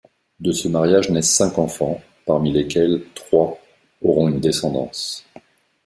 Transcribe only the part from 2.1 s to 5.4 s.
parmi lesquels trois auront une descendance.